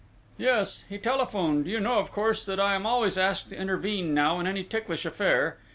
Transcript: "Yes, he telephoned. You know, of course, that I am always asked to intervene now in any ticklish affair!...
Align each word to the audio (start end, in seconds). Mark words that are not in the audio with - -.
"Yes, 0.39 0.83
he 0.89 0.97
telephoned. 0.97 1.67
You 1.67 1.79
know, 1.79 1.99
of 1.99 2.11
course, 2.11 2.43
that 2.47 2.59
I 2.59 2.73
am 2.73 2.87
always 2.87 3.19
asked 3.19 3.51
to 3.51 3.55
intervene 3.55 4.15
now 4.15 4.39
in 4.39 4.47
any 4.47 4.63
ticklish 4.63 5.05
affair!... 5.05 5.59